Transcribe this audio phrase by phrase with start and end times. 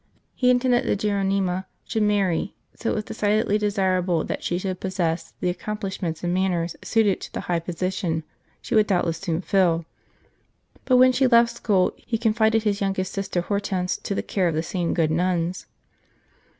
[0.33, 5.35] He intended that Geronima should marry, so it was decidedly desirable that she should possess
[5.41, 8.23] the accomplish ments and manners suited to the high position
[8.63, 9.85] she would doubtless soon fill;
[10.85, 14.55] but when she left school, he confided his youngest sister Hortense to the care of
[14.55, 15.67] the same good nuns.